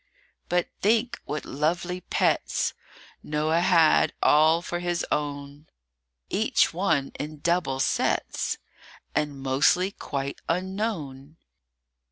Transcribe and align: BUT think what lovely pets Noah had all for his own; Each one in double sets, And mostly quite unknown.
BUT 0.49 0.67
think 0.81 1.21
what 1.25 1.45
lovely 1.45 2.01
pets 2.01 2.73
Noah 3.21 3.59
had 3.59 4.13
all 4.23 4.63
for 4.63 4.79
his 4.79 5.05
own; 5.11 5.67
Each 6.27 6.73
one 6.73 7.11
in 7.19 7.37
double 7.41 7.79
sets, 7.79 8.57
And 9.13 9.39
mostly 9.39 9.91
quite 9.91 10.41
unknown. 10.49 11.37